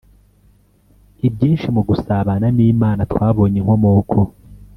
ibyinshi 1.27 1.67
mu 1.75 1.81
gusabana 1.89 2.47
n’imana 2.57 3.01
twabonye 3.11 3.57
inkomoko 3.61 4.19